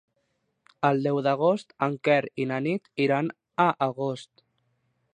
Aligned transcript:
El 0.89 1.01
deu 1.07 1.19
d'agost 1.27 1.77
en 1.87 1.99
Quer 2.09 2.19
i 2.45 2.49
na 2.53 2.59
Nit 2.69 2.93
iran 3.09 3.33
a 3.67 3.71
Agost. 3.91 4.47